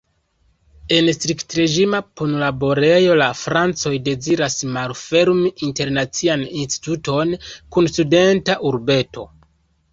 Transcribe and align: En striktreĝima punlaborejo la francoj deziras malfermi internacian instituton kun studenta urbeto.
En 0.95 1.09
striktreĝima 1.15 1.99
punlaborejo 2.21 3.19
la 3.21 3.27
francoj 3.43 3.93
deziras 4.09 4.57
malfermi 4.79 5.53
internacian 5.69 6.49
instituton 6.65 7.39
kun 7.77 7.95
studenta 7.95 8.61
urbeto. 8.73 9.31